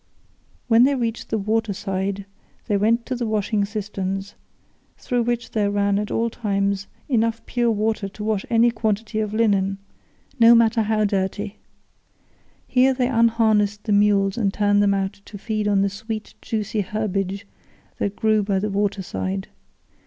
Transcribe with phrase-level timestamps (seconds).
[0.67, 2.25] When they reached the water side
[2.65, 4.33] they went to the washing cisterns,
[4.97, 9.31] through which there ran at all times enough pure water to wash any quantity of
[9.31, 9.77] linen,
[10.39, 11.59] no matter how dirty.
[12.65, 16.81] Here they unharnessed the mules and turned them out to feed on the sweet juicy
[16.81, 17.45] herbage
[17.99, 19.49] that grew by the water side.